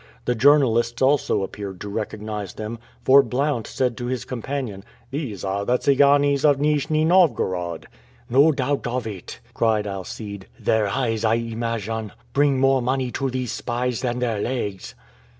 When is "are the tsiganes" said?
5.45-6.43